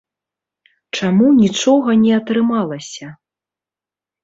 Чаму 0.99 1.27
нічога 1.41 1.97
не 2.03 2.11
атрымалася? 2.19 3.07